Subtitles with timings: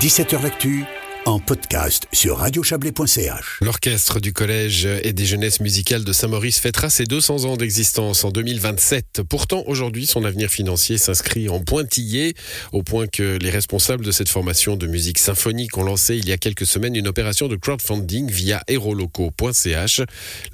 [0.00, 0.84] 17h L'actu
[1.28, 3.58] en podcast sur radiochablais.ch.
[3.60, 8.30] L'orchestre du collège et des jeunesses musicales de Saint-Maurice fêtera ses 200 ans d'existence en
[8.30, 9.20] 2027.
[9.28, 12.32] Pourtant, aujourd'hui, son avenir financier s'inscrit en pointillé,
[12.72, 16.32] au point que les responsables de cette formation de musique symphonique ont lancé il y
[16.32, 20.00] a quelques semaines une opération de crowdfunding via heroloco.ch.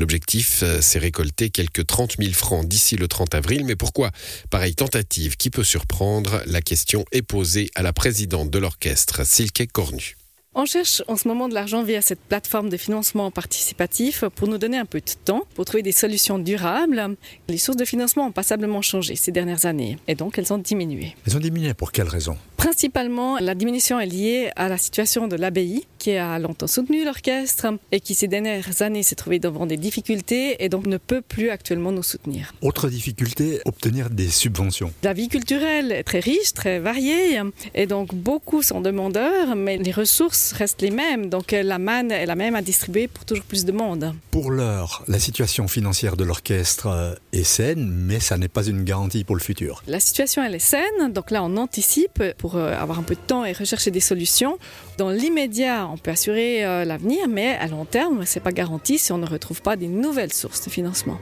[0.01, 3.65] L'objectif, euh, c'est récolter quelques 30 000 francs d'ici le 30 avril.
[3.65, 4.11] Mais pourquoi?
[4.51, 9.69] Pareille tentative qui peut surprendre La question est posée à la présidente de l'orchestre, Silke
[9.73, 10.17] Cornu.
[10.57, 14.57] On cherche en ce moment de l'argent via cette plateforme de financement participatif pour nous
[14.57, 17.17] donner un peu de temps pour trouver des solutions durables.
[17.49, 21.17] Les sources de financement ont passablement changé ces dernières années et donc elles ont diminué.
[21.27, 22.37] Elles ont diminué pour quelles raisons?
[22.57, 27.67] Principalement, la diminution est liée à la situation de l'abbaye qui a longtemps soutenu l'orchestre
[27.91, 31.49] et qui ces dernières années s'est trouvé devant des difficultés et donc ne peut plus
[31.49, 32.53] actuellement nous soutenir.
[32.61, 34.93] Autre difficulté, obtenir des subventions.
[35.03, 37.41] La vie culturelle est très riche, très variée
[37.75, 42.27] et donc beaucoup sont demandeurs mais les ressources restent les mêmes, donc la manne est
[42.27, 44.15] la même à distribuer pour toujours plus de monde.
[44.31, 49.25] Pour l'heure, la situation financière de l'orchestre est saine, mais ça n'est pas une garantie
[49.25, 49.83] pour le futur.
[49.87, 53.21] La situation elle est saine, donc là on anticipe pour euh, avoir un peu de
[53.21, 54.59] temps et rechercher des solutions.
[54.99, 59.19] Dans l'immédiat, on peut assurer l'avenir, mais à long terme, c'est pas garanti si on
[59.19, 61.19] ne retrouve pas des nouvelles sources de financement.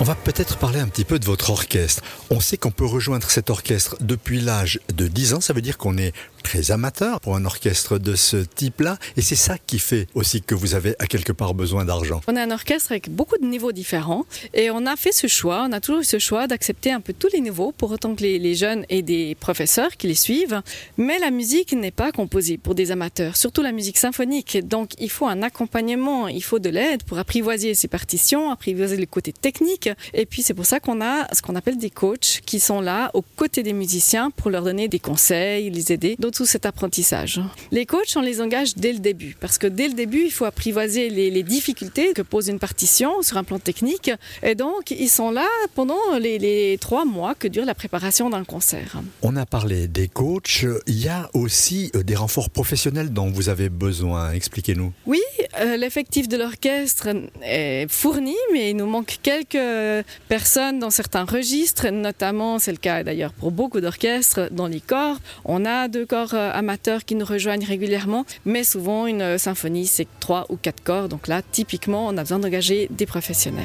[0.00, 2.04] On va peut-être parler un petit peu de votre orchestre.
[2.30, 5.76] On sait qu'on peut rejoindre cet orchestre depuis l'âge de 10 ans, ça veut dire
[5.76, 6.12] qu'on est
[6.44, 10.54] très amateur pour un orchestre de ce type-là, et c'est ça qui fait aussi que
[10.54, 12.20] vous avez à quelque part besoin d'argent.
[12.28, 15.66] On a un orchestre avec beaucoup de niveaux différents, et on a fait ce choix,
[15.68, 18.22] on a toujours eu ce choix d'accepter un peu tous les niveaux, pour autant que
[18.22, 20.62] les, jeunes aient des professeurs qui les suivent,
[20.96, 25.10] mais la musique n'est pas composée pour des amateurs, surtout la musique symphonique, donc il
[25.10, 29.87] faut un accompagnement, il faut de l'aide pour apprivoiser ces partitions, apprivoiser le côté technique,
[30.14, 33.10] et puis c'est pour ça qu'on a ce qu'on appelle des coachs qui sont là
[33.14, 37.40] aux côtés des musiciens pour leur donner des conseils, les aider dans tout cet apprentissage.
[37.70, 40.44] Les coachs, on les engage dès le début parce que dès le début, il faut
[40.44, 44.10] apprivoiser les, les difficultés que pose une partition sur un plan technique.
[44.42, 48.44] Et donc, ils sont là pendant les, les trois mois que dure la préparation d'un
[48.44, 49.00] concert.
[49.22, 50.64] On a parlé des coachs.
[50.86, 54.32] Il y a aussi euh, des renforts professionnels dont vous avez besoin.
[54.32, 54.92] Expliquez-nous.
[55.06, 55.20] Oui,
[55.60, 57.08] euh, l'effectif de l'orchestre
[57.42, 63.02] est fourni, mais il nous manque quelques personnes dans certains registres, notamment c'est le cas
[63.02, 65.18] d'ailleurs pour beaucoup d'orchestres dans les corps.
[65.44, 70.08] On a deux corps euh, amateurs qui nous rejoignent régulièrement, mais souvent une symphonie c'est
[70.20, 71.08] trois ou quatre corps.
[71.08, 73.64] Donc là, typiquement, on a besoin d'engager des professionnels.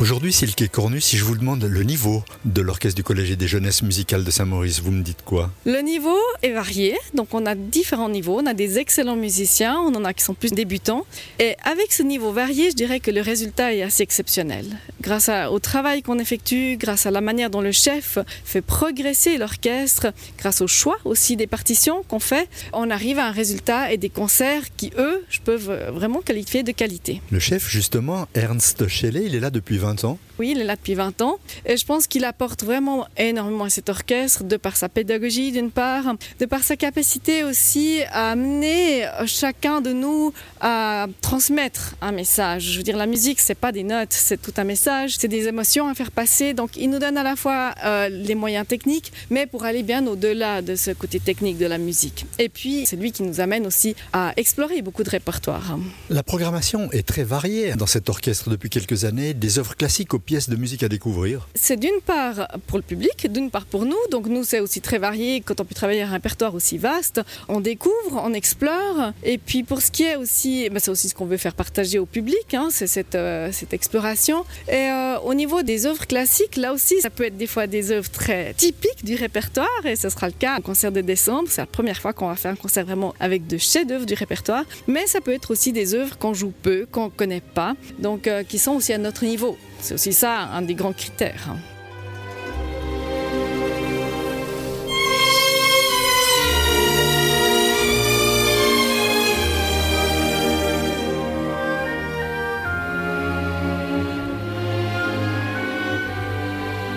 [0.00, 3.46] Aujourd'hui, Silke Cornu, si je vous demande le niveau de l'orchestre du Collège et des
[3.46, 5.50] jeunesses musicales de Saint-Maurice, vous me dites quoi?
[5.66, 8.40] Le niveau est varié, donc on a différents niveaux.
[8.40, 11.04] On a des excellents musiciens, on en a qui sont plus débutants.
[11.38, 14.64] Et avec ce niveau varié, je dirais que le résultat est assez exceptionnel.
[15.02, 19.36] Grâce à, au travail qu'on effectue, grâce à la manière dont le chef fait progresser
[19.36, 23.98] l'orchestre, grâce au choix aussi des partitions qu'on fait, on arrive à un résultat et
[23.98, 27.20] des concerts qui, eux, je peux vraiment qualifier de qualité.
[27.30, 30.18] Le chef, justement, Ernst Schelle, il est là depuis 20 ans.
[30.40, 33.68] Oui, il est là depuis 20 ans et je pense qu'il apporte vraiment énormément à
[33.68, 39.04] cet orchestre de par sa pédagogie d'une part, de par sa capacité aussi à amener
[39.26, 42.72] chacun de nous à transmettre un message.
[42.72, 45.46] Je veux dire, la musique, c'est pas des notes, c'est tout un message, c'est des
[45.46, 46.54] émotions à faire passer.
[46.54, 50.06] Donc, il nous donne à la fois euh, les moyens techniques, mais pour aller bien
[50.06, 52.24] au-delà de ce côté technique de la musique.
[52.38, 55.78] Et puis, c'est lui qui nous amène aussi à explorer beaucoup de répertoires.
[56.08, 60.18] La programmation est très variée dans cet orchestre depuis quelques années, des œuvres classiques aux
[60.30, 63.98] pièces de musique à découvrir C'est d'une part pour le public, d'une part pour nous.
[64.12, 67.20] Donc nous, c'est aussi très varié quand on peut travailler un répertoire aussi vaste.
[67.48, 69.12] On découvre, on explore.
[69.24, 71.98] Et puis pour ce qui est aussi, ben c'est aussi ce qu'on veut faire partager
[71.98, 74.44] au public, hein, c'est cette, euh, cette exploration.
[74.68, 77.90] Et euh, au niveau des œuvres classiques, là aussi, ça peut être des fois des
[77.90, 79.80] œuvres très typiques du répertoire.
[79.84, 81.48] Et ce sera le cas au concert de décembre.
[81.50, 84.62] C'est la première fois qu'on va faire un concert vraiment avec de chefs-d'œuvre du répertoire.
[84.86, 88.28] Mais ça peut être aussi des œuvres qu'on joue peu, qu'on ne connaît pas, donc
[88.28, 89.58] euh, qui sont aussi à notre niveau.
[89.80, 91.54] C'est aussi ça un des grands critères.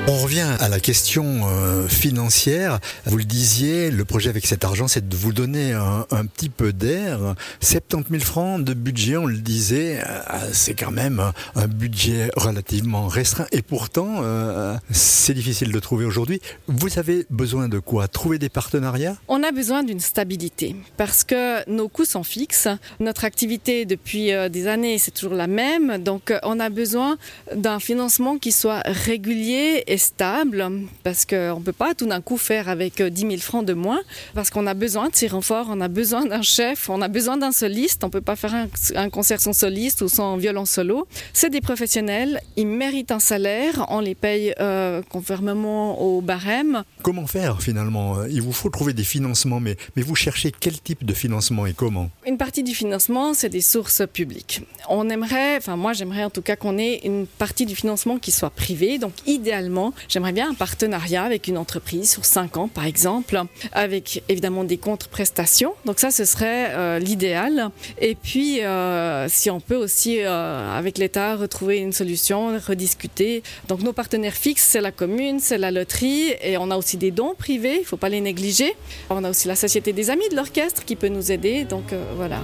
[0.05, 2.79] On revient à la question euh, financière.
[3.05, 6.73] Vous le disiez, le projet avec cet argent, c'est de vous donner un, petit peu
[6.73, 7.35] d'air.
[7.61, 13.07] 70 000 francs de budget, on le disait, euh, c'est quand même un budget relativement
[13.07, 13.45] restreint.
[13.53, 16.41] Et pourtant, euh, c'est difficile de trouver aujourd'hui.
[16.67, 18.09] Vous avez besoin de quoi?
[18.09, 19.15] Trouver des partenariats?
[19.29, 22.67] On a besoin d'une stabilité parce que nos coûts sont fixes.
[22.99, 26.03] Notre activité depuis des années, c'est toujours la même.
[26.03, 27.17] Donc, on a besoin
[27.55, 30.69] d'un financement qui soit régulier stable,
[31.03, 33.73] parce qu'on ne peut pas tout d'un coup faire avec 10 euh, 000 francs de
[33.73, 34.01] moins,
[34.33, 37.37] parce qu'on a besoin de ces renforts, on a besoin d'un chef, on a besoin
[37.37, 41.07] d'un soliste, on ne peut pas faire un, concert sans soliste ou sans violon solo.
[41.33, 46.83] C'est des professionnels, ils méritent un salaire, on les paye euh, conformément au barème.
[47.01, 48.23] Comment faire finalement?
[48.25, 51.73] Il vous faut trouver des financements, mais, mais vous cherchez quel type de financement et
[51.73, 52.09] comment?
[52.25, 54.61] Une partie du financement, c'est des sources publiques.
[54.89, 58.31] On aimerait, enfin moi j'aimerais en tout cas qu'on ait une partie du financement qui
[58.31, 58.97] soit privé.
[58.97, 63.41] Donc idéalement, j'aimerais bien un partenariat avec une entreprise sur 5 ans par exemple,
[63.71, 65.73] avec évidemment des contre-prestations.
[65.85, 67.69] Donc ça, ce serait euh, l'idéal.
[67.99, 73.43] Et puis, euh, si on peut aussi, euh, avec l'État, retrouver une solution, rediscuter.
[73.67, 77.11] Donc nos partenaires fixes, c'est la commune, c'est la loterie, et on a aussi des
[77.11, 78.75] dons privés, il ne faut pas les négliger.
[79.09, 81.63] On a aussi la Société des Amis de l'Orchestre qui peut nous aider.
[81.63, 82.39] Donc voilà.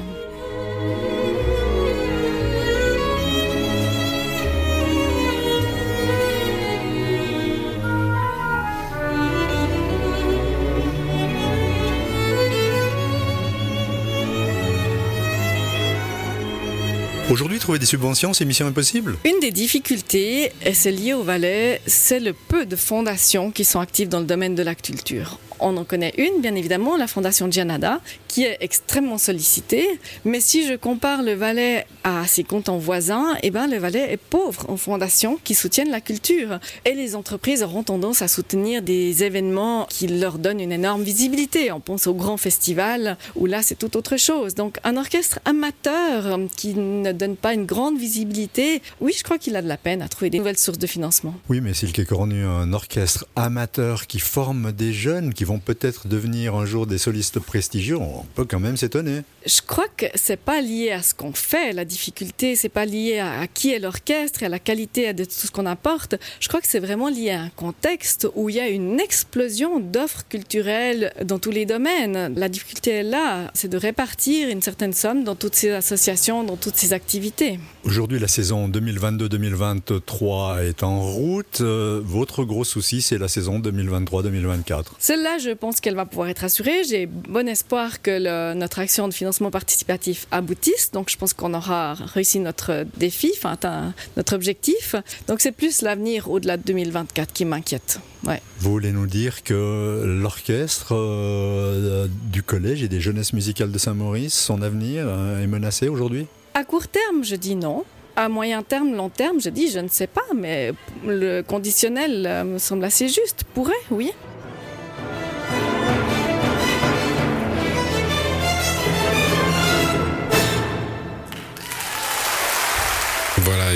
[17.30, 21.80] Aujourd'hui, trouver des subventions, c'est mission impossible Une des difficultés, et c'est lié au Valais,
[21.86, 25.38] c'est le peu de fondations qui sont actives dans le domaine de la culture.
[25.60, 29.88] On en connaît une, bien évidemment, la Fondation Gianada, qui est extrêmement sollicitée.
[30.26, 34.12] Mais si je compare le Valais à ses comptes en voisins, eh ben, le Valais
[34.12, 36.60] est pauvre en fondations qui soutiennent la culture.
[36.86, 41.72] Et les entreprises auront tendance à soutenir des événements qui leur donnent une énorme visibilité.
[41.72, 44.56] On pense aux grands festivals, où là, c'est tout autre chose.
[44.56, 49.56] Donc, un orchestre amateur qui ne donne pas une grande visibilité, oui, je crois qu'il
[49.56, 51.34] a de la peine à trouver des nouvelles sources de financement.
[51.50, 56.54] Oui, mais s'il est un orchestre amateur qui forme des jeunes qui vont peut-être devenir
[56.54, 59.22] un jour des solistes prestigieux, on peut quand même s'étonner.
[59.48, 63.18] Je crois que c'est pas lié à ce qu'on fait, la difficulté, c'est pas lié
[63.18, 66.16] à, qui est l'orchestre et à la qualité de tout ce qu'on apporte.
[66.40, 69.80] Je crois que c'est vraiment lié à un contexte où il y a une explosion
[69.80, 72.36] d'offres culturelles dans tous les domaines.
[72.36, 76.58] La difficulté est là, c'est de répartir une certaine somme dans toutes ces associations, dans
[76.58, 77.60] toutes ces activités.
[77.86, 81.62] Aujourd'hui, la saison 2022-2023 est en route.
[81.62, 84.84] Euh, votre gros souci, c'est la saison 2023-2024.
[85.00, 86.84] Celle-là, je pense qu'elle va pouvoir être assurée.
[86.84, 90.92] J'ai bon espoir que notre action de financement participatif aboutisse.
[90.92, 94.96] Donc, je pense qu'on aura réussi notre défi, enfin, atteint notre objectif.
[95.28, 98.00] Donc, c'est plus l'avenir au-delà de 2024 qui m'inquiète.
[98.26, 98.42] Ouais.
[98.60, 104.34] Vous voulez nous dire que l'orchestre euh, du collège et des jeunesses musicales de Saint-Maurice,
[104.34, 106.28] son avenir euh, est menacé aujourd'hui?
[106.54, 107.86] À court terme, je dis non.
[108.16, 110.74] À moyen terme, long terme, je dis je ne sais pas, mais
[111.06, 113.46] le conditionnel euh, me semble assez juste.
[113.54, 114.12] Pourrait, oui.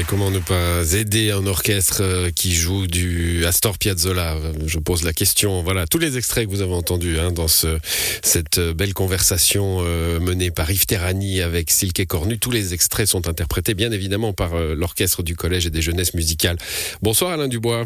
[0.07, 4.38] Comment ne pas aider un orchestre euh, qui joue du Astor Piazzolla?
[4.65, 5.61] Je pose la question.
[5.63, 7.77] Voilà, tous les extraits que vous avez entendus hein, dans ce,
[8.21, 13.07] cette euh, belle conversation euh, menée par Yves Terrani avec Silke Cornu, tous les extraits
[13.07, 16.57] sont interprétés bien évidemment par l'orchestre du Collège et des Jeunesses Musicales.
[17.01, 17.85] Bonsoir Alain Dubois.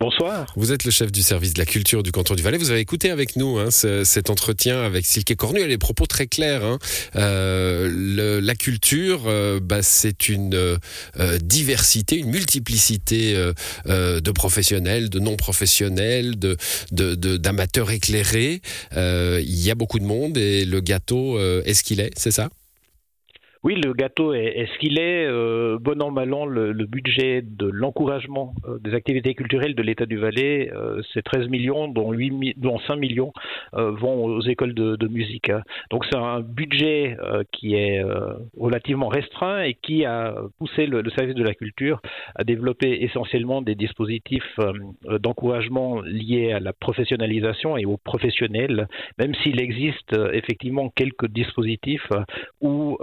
[0.00, 0.52] Bonsoir.
[0.54, 2.56] Vous êtes le chef du service de la culture du canton du Valais.
[2.56, 5.58] Vous avez écouté avec nous hein, cet entretien avec Silke Cornu.
[5.58, 6.64] Elle a des propos très clairs.
[6.64, 6.78] Hein.
[7.16, 13.34] Euh, la culture, euh, bah, c'est une euh, diversité, une multiplicité
[13.86, 16.56] de professionnels, de non-professionnels, de,
[17.36, 18.62] d'amateurs éclairés.
[18.94, 22.50] Il y a beaucoup de monde et le gâteau est ce qu'il est, c'est ça?
[23.64, 25.26] Oui, le gâteau est, ce qu'il est.
[25.26, 30.06] Euh, bon an, mal an, le, budget de l'encouragement euh, des activités culturelles de l'État
[30.06, 33.32] du Valais, euh, c'est 13 millions, dont, 8, dont 5 millions
[33.72, 35.50] vont aux écoles de, musique.
[35.50, 35.62] Hein.
[35.90, 37.16] Donc c'est un budget
[37.52, 38.02] qui est
[38.58, 42.00] relativement restreint et qui a poussé le, service de la culture
[42.34, 44.58] à développer essentiellement des dispositifs
[45.04, 48.88] d'encouragement liés à la professionnalisation et aux professionnels,
[49.18, 52.08] même s'il existe effectivement quelques dispositifs
[52.60, 52.98] où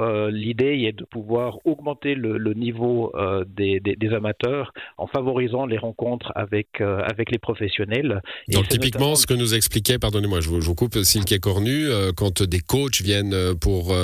[0.45, 3.81] l'idée est de pouvoir augmenter le, niveau euh, des,
[4.13, 8.21] amateurs en favorisant les rencontres avec, euh, avec les professionnels.
[8.49, 12.11] Donc typiquement, ce que nous expliquait, pardonnez-moi, je vous, je vous coupe, Silke Cornu, euh,
[12.15, 13.95] quand des coachs viennent pour,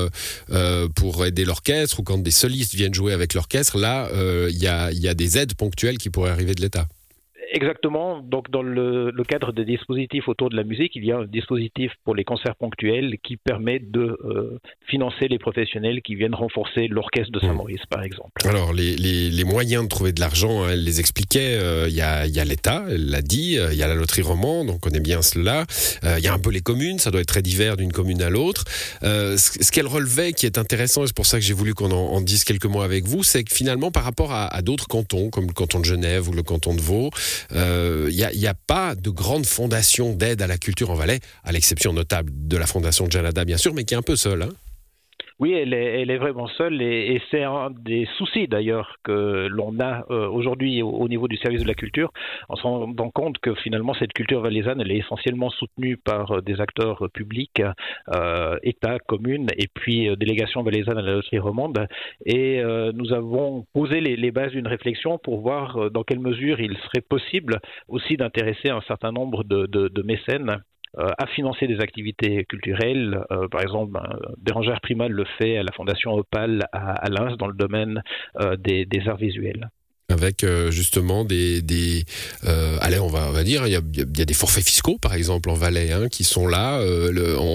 [0.96, 4.08] pour aider l'orchestre ou quand des solistes viennent jouer avec l'orchestre, là,
[4.50, 6.88] il y a, y a des aides ponctuelles qui pourraient arriver de l'État.
[7.52, 8.22] Exactement.
[8.22, 11.92] Donc, dans le, cadre des dispositifs autour de la musique, il y a un dispositif
[12.04, 17.32] pour les concerts ponctuels qui permet de euh, financer les professionnels qui viennent renforcer l'orchestre
[17.32, 17.50] de mmh.
[17.50, 18.48] Saint-Maurice, par exemple.
[18.48, 21.58] Alors, les, moyens de trouver de l'argent, hein, elle les expliquait.
[21.58, 23.58] Euh, il y a, l'État, elle l'a dit.
[23.58, 25.66] Euh, il y a la loterie romande, on connaît bien cela.
[26.04, 28.30] Il y a un peu les communes, ça doit être très divers d'une commune à
[28.30, 28.64] l'autre.
[29.02, 32.22] ce, qu'elle relevait, qui est intéressant, et c'est pour ça que j'ai voulu qu'on en,
[32.22, 35.48] dise quelques mots avec vous, c'est que finalement, par rapport à, à d'autres cantons, comme
[35.48, 37.10] le canton de Genève ou le canton de Vaud,
[37.50, 41.52] il euh, n'y a, pas de grande fondation d'aide à la culture en Valais, à
[41.52, 44.44] l'exception notable de la fondation Janada, bien sûr, mais qui est un peu seule.
[44.44, 44.50] Hein.
[45.42, 50.30] Oui, elle est, vraiment seule et, c'est un des soucis d'ailleurs que l'on a euh,
[50.30, 52.12] aujourd'hui au, niveau du service de la culture,
[52.48, 56.62] en se rendant compte que finalement cette culture valaisanne, est essentiellement soutenue par euh, des
[56.62, 57.60] acteurs publics,
[58.14, 61.88] euh, État, communes et puis euh, délégation à la loterie romande.
[62.28, 62.62] Et
[62.94, 67.60] nous avons posé les, bases d'une réflexion pour voir dans quelle mesure il serait possible
[67.88, 70.58] aussi d'intéresser un certain nombre de mécènes euh,
[70.98, 73.24] à financer des activités culturelles.
[73.32, 77.38] Euh, par exemple, ben, Bérangère Primal le fait à la Fondation Opal à, à Lens
[77.38, 78.04] dans le domaine
[78.40, 79.70] euh, des, arts visuels
[80.10, 82.04] avec justement des,
[82.82, 85.54] allez on va, on va dire il y, a, des forfaits fiscaux par exemple en
[85.54, 86.82] Valais hein, qui sont là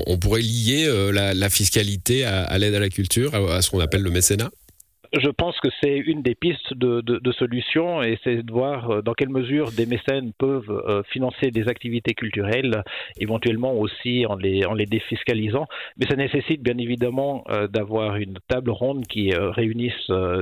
[0.06, 4.10] on, pourrait lier la, fiscalité à, l'aide à la culture à ce qu'on appelle le
[4.10, 4.50] mécénat
[5.18, 9.02] je pense que c'est une des pistes de, de, solution et c'est de voir euh,
[9.02, 12.82] dans quelle mesure des mécènes peuvent euh, financer des activités culturelles,
[13.18, 15.66] éventuellement aussi en les, en les défiscalisant.
[15.98, 19.92] Mais ça nécessite bien évidemment euh, d'avoir une table ronde qui réunisse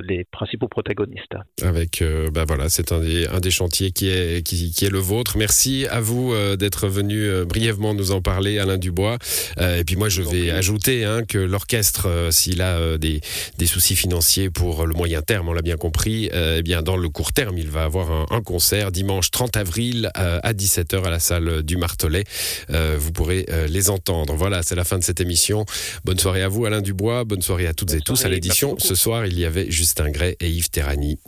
[0.06, 1.34] les principaux protagonistes.
[1.62, 2.02] Avec,
[2.32, 5.36] ben voilà, c'est un des, un des chantiers qui est, qui, qui est le vôtre.
[5.36, 9.18] Merci à vous d'être venu brièvement nous en parler, Alain Dubois.
[9.58, 13.20] et puis moi, je vais ajouter hein, que l'orchestre, s'il a des,
[13.58, 16.30] des soucis financiers pour pour le moyen terme, on l'a bien compris.
[16.32, 20.10] Euh, eh bien, dans le court terme, il va avoir un, concert dimanche 30 avril
[20.16, 22.24] euh, à 17h à la salle du Martelet.
[22.70, 24.34] Euh, vous pourrez les entendre.
[24.34, 25.66] Voilà, c'est la fin de cette émission.
[26.04, 27.24] Bonne soirée à vous, Alain Dubois.
[27.24, 28.24] Bonne soirée à toutes et tous.
[28.24, 31.18] À l'édition, ce soir, il y avait Justin Gray et Yves Terrani.